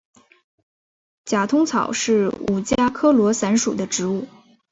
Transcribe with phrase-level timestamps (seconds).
[1.25, 4.25] 假通草是五加科罗伞属的植物。